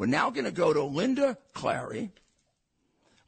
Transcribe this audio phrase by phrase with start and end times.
[0.00, 2.10] We're now going to go to Linda Clary.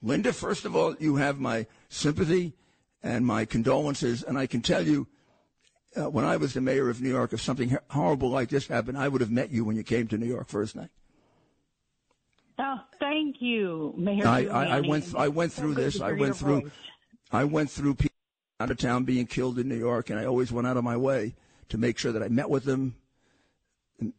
[0.00, 2.54] Linda, first of all, you have my sympathy
[3.02, 5.06] and my condolences, and I can tell you,
[5.94, 8.96] uh, when I was the mayor of New York, if something horrible like this happened,
[8.96, 10.88] I would have met you when you came to New York first night.
[12.58, 14.26] Oh, thank you, Mayor.
[14.26, 16.00] I, I, I went I went through this.
[16.00, 16.70] I went through
[17.30, 18.16] I went through people
[18.60, 20.96] out of town being killed in New York, and I always went out of my
[20.96, 21.34] way
[21.68, 22.94] to make sure that I met with them,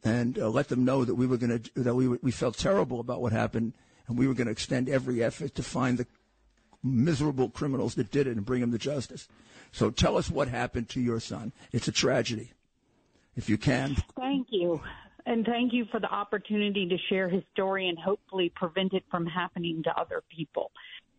[0.03, 2.99] and uh, let them know that we were going to that we we felt terrible
[2.99, 3.73] about what happened,
[4.07, 6.07] and we were going to extend every effort to find the
[6.83, 9.27] miserable criminals that did it and bring them to justice.
[9.71, 11.53] So tell us what happened to your son.
[11.71, 12.51] It's a tragedy,
[13.35, 13.95] if you can.
[14.15, 14.81] Thank you.
[15.25, 19.25] And thank you for the opportunity to share his story and hopefully prevent it from
[19.25, 20.71] happening to other people.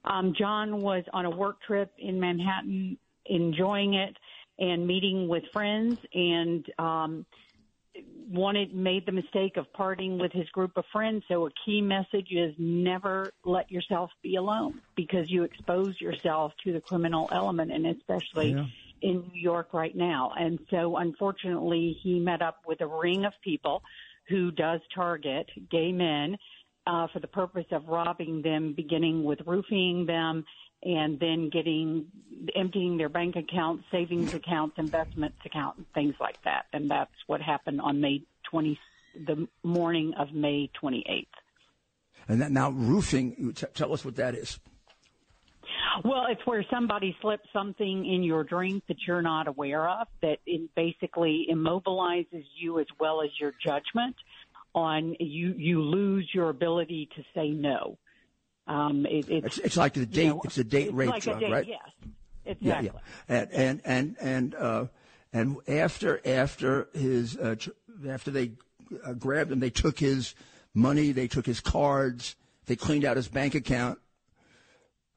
[0.04, 4.14] Um, John was on a work trip in Manhattan, enjoying it
[4.58, 7.26] and meeting with friends, and um,
[8.28, 11.24] wanted made the mistake of parting with his group of friends.
[11.28, 16.72] So a key message is never let yourself be alone because you expose yourself to
[16.72, 18.66] the criminal element, and especially Yeah.
[19.02, 20.32] in New York right now.
[20.38, 23.82] And so unfortunately, he met up with a ring of people
[24.28, 26.38] who does target gay men
[26.86, 30.44] uh, for the purpose of robbing them, beginning with roofing them
[30.84, 32.06] and then getting
[32.54, 36.66] emptying their bank accounts, savings accounts, investments accounts, things like that.
[36.72, 38.78] And that's what happened on May 20,
[39.26, 41.26] the morning of May 28th.
[42.28, 43.52] And that, now roofing.
[43.54, 44.58] t- tell us what that is.
[46.04, 50.38] Well, it's where somebody slips something in your drink that you're not aware of that
[50.44, 54.16] it basically immobilizes you as well as your judgment
[54.74, 57.96] on you you lose your ability to say no.
[58.66, 60.24] Um, it, it's, It's, it's like the date.
[60.24, 61.66] you know, it's a date it's rape like drug, a date, right?
[61.68, 61.80] Yes,
[62.44, 62.90] Yeah, exactly.
[63.28, 63.36] yeah.
[63.36, 64.86] And and and and uh,
[65.32, 67.70] and after after his uh, tr-
[68.08, 68.52] after they
[69.04, 70.34] uh, grabbed him, they took his
[70.72, 72.36] money, they took his cards,
[72.66, 73.98] they cleaned out his bank account,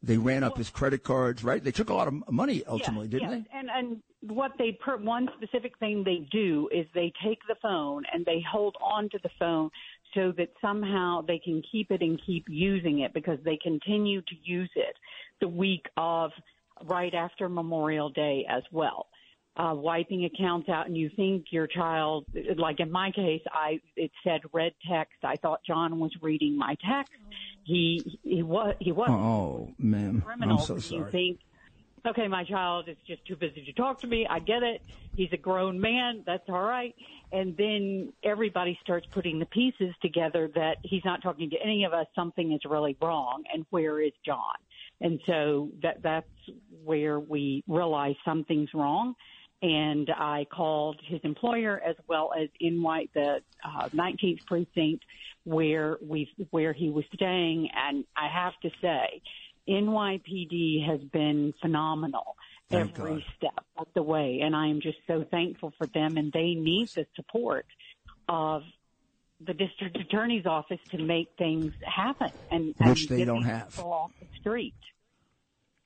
[0.03, 1.63] they ran up his credit cards, right?
[1.63, 3.41] They took a lot of money ultimately, didn't yes.
[3.53, 8.03] And and what they per, one specific thing they do is they take the phone
[8.13, 9.69] and they hold on to the phone
[10.17, 14.35] so that somehow they can keep it and keep using it because they continue to
[14.43, 14.95] use it
[15.41, 16.31] the week of
[16.85, 19.05] right after Memorial Day as well.
[19.55, 22.25] Uh, wiping accounts out, and you think your child,
[22.57, 25.15] like in my case, I it said red text.
[25.23, 27.11] I thought John was reading my text.
[27.63, 29.09] He he was he was?
[29.09, 30.59] Oh, ma'am, criminal.
[30.59, 31.11] I'm so You sorry.
[31.11, 31.39] think,
[32.07, 34.27] okay, my child is just too busy to talk to me.
[34.29, 34.81] I get it.
[35.15, 36.23] He's a grown man.
[36.25, 36.95] That's all right.
[37.31, 41.93] And then everybody starts putting the pieces together that he's not talking to any of
[41.93, 42.07] us.
[42.15, 43.43] Something is really wrong.
[43.53, 44.55] And where is John?
[45.01, 46.27] And so that that's
[46.83, 49.13] where we realize something's wrong.
[49.61, 55.03] And I called his employer as well as in White, the uh, 19th precinct
[55.45, 57.69] where we where he was staying.
[57.75, 59.21] And I have to say,
[59.67, 62.35] NYPD has been phenomenal
[62.69, 63.23] Thank every God.
[63.37, 66.17] step of the way, and I am just so thankful for them.
[66.17, 67.65] And they need the support
[68.29, 68.63] of
[69.39, 73.79] the district attorney's office to make things happen, and Which and they don't have.
[73.79, 74.73] off the street.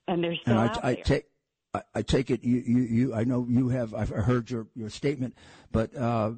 [0.08, 1.04] And they're still and out I, I there.
[1.04, 1.26] take.
[1.74, 4.90] I, I take it you, you, you I know you have I've heard your, your
[4.90, 5.36] statement,
[5.72, 6.32] but uh,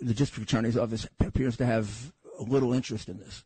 [0.00, 3.44] the district attorney's office appears to have little interest in this.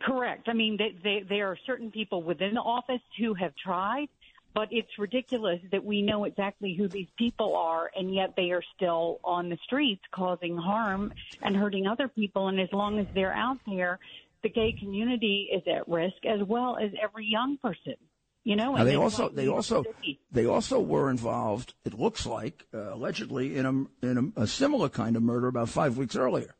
[0.00, 0.48] Correct.
[0.48, 4.08] I mean, they, they, there are certain people within the office who have tried,
[4.54, 8.62] but it's ridiculous that we know exactly who these people are, and yet they are
[8.76, 11.12] still on the streets causing harm
[11.42, 12.48] and hurting other people.
[12.48, 13.98] And as long as they're out there,
[14.42, 17.94] the gay community is at risk, as well as every young person.
[18.44, 19.84] You know, Now and they also they also
[20.32, 21.74] they also were involved.
[21.84, 25.68] It looks like uh, allegedly in a in a, a similar kind of murder about
[25.68, 26.54] five weeks earlier.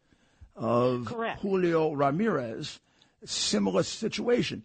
[0.55, 1.41] of Correct.
[1.41, 2.81] Julio Ramirez.
[3.25, 4.63] Similar situation.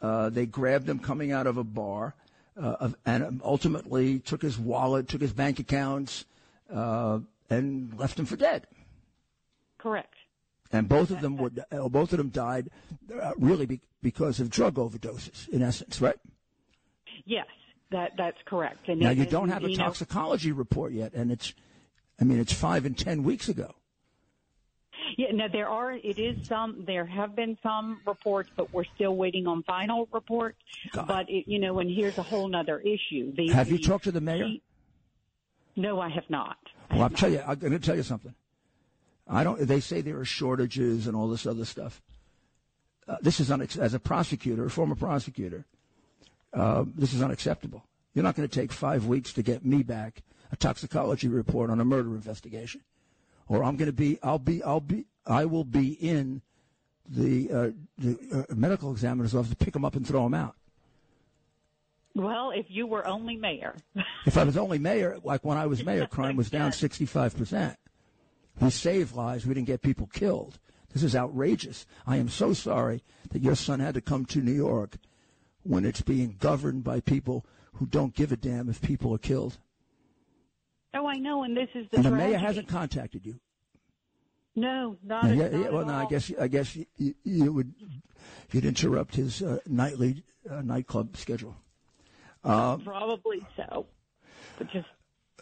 [0.00, 2.14] Uh, they grabbed him coming out of a bar
[2.56, 6.24] uh, of- and ultimately took his wallet, took his bank accounts,
[6.72, 8.66] uh, and left him for dead.
[9.78, 10.14] Correct.
[10.72, 12.70] And both of them would, uh, both of them died
[13.20, 16.16] uh, really be- because of drug overdoses, in essence, right?
[17.24, 17.46] Yes,
[17.90, 18.88] that that's correct.
[18.88, 21.52] And Now it- you don't have a you know, toxicology report yet, and it's,
[22.20, 23.74] I mean, it's five and ten weeks ago.
[25.16, 25.92] Yeah, no, there are.
[25.92, 26.84] It is some.
[26.86, 30.58] There have been some reports, but we're still waiting on final reports.
[30.92, 31.06] God.
[31.08, 33.32] But it, you know, and here's a whole other issue.
[33.34, 34.48] The, Have you the- talked to the mayor?
[35.76, 36.56] No, I have not.
[36.90, 37.42] I Well, I'll have tell you.
[37.46, 38.34] I'm going to tell you something.
[39.28, 39.58] I don't.
[39.60, 42.02] They say there are shortages and all this other stuff.
[43.08, 45.64] Uh, this is unex- as a prosecutor, a former prosecutor.
[46.52, 47.84] Uh, this is unacceptable.
[48.14, 50.22] You're not going to take five weeks to get me back
[50.52, 52.82] a toxicology report on a murder investigation,
[53.52, 54.18] or I'm going to be.
[54.22, 54.62] I'll be.
[54.62, 55.04] I'll be.
[55.26, 56.40] I will be in
[57.06, 60.56] the uh, the uh, medical examiner's office to pick them up and throw them out.
[62.14, 63.74] Well, if you were only mayor,
[64.26, 67.76] If I was only mayor, like when I was mayor, crime was down 65%.
[68.60, 69.46] We saved lives.
[69.46, 70.58] We didn't get people killed.
[70.92, 71.86] This is outrageous.
[72.06, 74.96] I am so sorry that your son had to come to New York
[75.62, 79.58] when it's being governed by people who don't give a damn if people are killed.
[80.94, 82.30] Oh, I know, and this is the And the tragedy.
[82.30, 83.38] mayor hasn't contacted you.
[84.54, 86.08] No, not, Yeah, at, yeah, well, no, I all.
[86.08, 87.72] guess I guess you, you, you would
[88.52, 91.56] you'd interrupt his uh, nightly uh, nightclub schedule.
[92.42, 93.86] Probably so.
[94.58, 94.86] But just,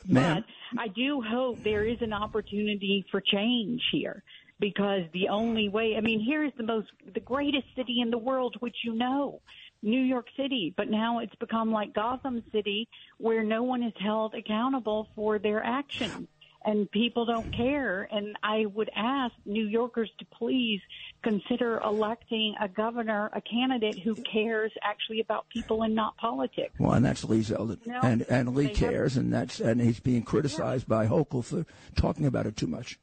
[0.06, 0.44] Ma'am.
[0.74, 4.22] but I do hope there is an opportunity for change here
[4.60, 8.56] because the only way, I mean, here's the most, the greatest city in the world,
[8.60, 9.40] which you know,
[9.82, 12.88] New York City, but now it's become like Gotham City
[13.18, 16.28] where no one is held accountable for their actions.
[16.62, 18.06] And people don't care.
[18.12, 20.80] And I would ask New Yorkers to please
[21.22, 26.74] consider electing a governor, a candidate who cares actually about people and not politics.
[26.78, 29.80] Well, and that's Lee Zeldin, No, and and Lee they have- cares, and that's and
[29.80, 31.64] he's being criticized by Hochul for
[31.96, 32.98] talking about it too much.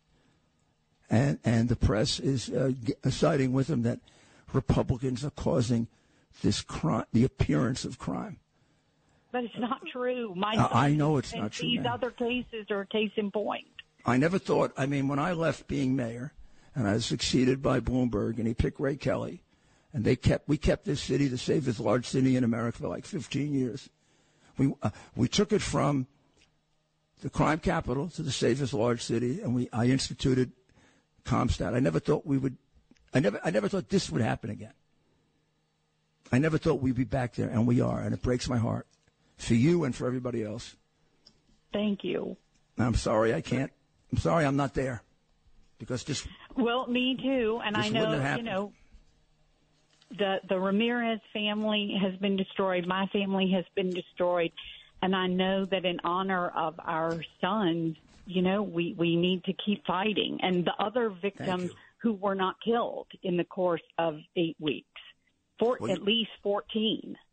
[1.09, 4.01] And and the press is uh, g- siding with him that
[4.53, 5.87] Republicans are causing
[6.41, 8.37] this crime, the appearance of crime.
[9.31, 10.33] But it's not true.
[10.35, 13.67] My Uh, I know it's not true, These other cases are a case in point.
[14.05, 14.71] I never thought.
[14.77, 16.33] I mean, when I left being mayor,
[16.73, 19.41] and I was succeeded by Bloomberg, and he picked Ray Kelly,
[19.93, 23.05] and they kept we kept this city the safest large city in America for like
[23.05, 23.89] 15 years.
[24.57, 26.07] We uh, we took it from
[27.21, 30.51] the crime capital to the safest large city, and we I instituted
[31.25, 31.73] CompStat.
[31.73, 32.57] I never thought we would.
[33.13, 34.73] I never I never thought this would happen again.
[36.31, 38.87] I never thought we'd be back there, and we are, and it breaks my heart
[39.37, 40.75] for you and for everybody else.
[41.71, 42.37] Thank you.
[42.77, 43.71] I'm sorry, I can't.
[44.11, 45.03] I'm sorry, I'm not there
[45.79, 46.27] because just.
[46.55, 47.59] Well, me too.
[47.63, 48.73] And I know, you know,
[50.17, 52.85] the the Ramirez family has been destroyed.
[52.87, 54.51] My family has been destroyed,
[55.01, 59.53] and I know that in honor of our sons, you know, we we need to
[59.53, 60.39] keep fighting.
[60.41, 64.87] And the other victims who were not killed in the course of eight weeks,
[65.59, 67.17] for Well, at least fourteen.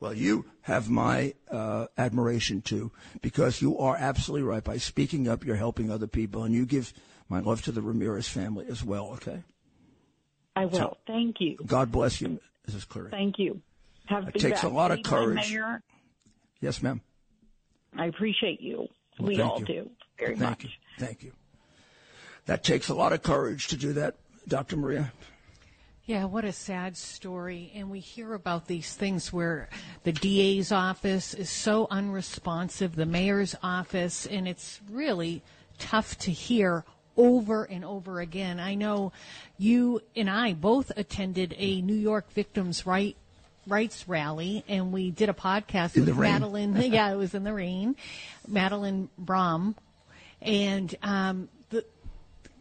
[0.00, 2.90] Well, you have my uh, admiration too,
[3.20, 4.64] because you are absolutely right.
[4.64, 6.92] By speaking up, you're helping other people, and you give
[7.28, 9.10] my love to the Ramirez family as well.
[9.12, 9.44] Okay.
[10.56, 10.98] I will.
[11.06, 11.56] Thank you.
[11.64, 12.88] God bless you, Mrs.
[12.88, 13.12] Cleary.
[13.12, 13.60] Thank you.
[14.06, 14.72] Have It takes a back.
[14.72, 15.56] lot of courage.
[16.60, 17.00] Yes, ma'am.
[17.96, 18.88] I appreciate you.
[19.20, 19.66] Well, we all you.
[19.66, 20.64] do very Thank much.
[20.64, 20.70] you.
[20.98, 21.32] Thank you.
[22.46, 24.16] That takes a lot of courage to do that,
[24.48, 24.76] Dr.
[24.76, 25.12] Maria.
[26.04, 27.70] Yeah, what a sad story.
[27.76, 29.68] And we hear about these things where
[30.02, 35.42] the DA's office is so unresponsive, the mayor's office, and it's really
[35.78, 36.84] tough to hear
[37.16, 38.58] over and over again.
[38.58, 39.12] I know
[39.58, 43.16] you and I both attended a New York victims' right
[43.68, 46.32] rights rally and we did a podcast In with the rain.
[46.32, 46.76] Madeline.
[46.92, 47.94] yeah, it was in the rain.
[48.48, 49.76] Madeline Brame.
[50.40, 51.48] And um,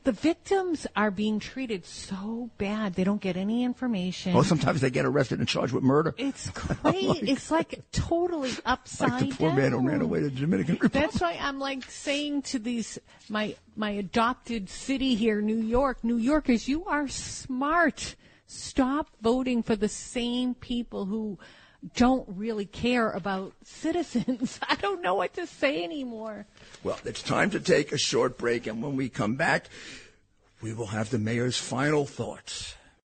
[0.04, 2.96] the victims are being treated so bad.
[2.96, 4.36] They don't get any information.
[4.36, 6.16] Oh, sometimes they get arrested and charged with murder.
[6.18, 6.52] it's oh,
[6.92, 7.32] crazy.
[7.32, 9.58] it's like totally upside like the poor down.
[9.58, 10.92] man who ran away to the Dominican Republic.
[10.94, 16.18] That's why I'm like saying to these my my adopted city here, New York, New
[16.18, 18.16] Yorkers, you are smart.
[18.48, 21.40] Stop voting for the same people who
[21.96, 24.60] don't really care about citizens.
[24.68, 26.46] I don't know what to say anymore.
[26.84, 29.68] Well, it's time to take a short break, and when we come back,
[30.62, 32.76] we will have the mayor's final thoughts.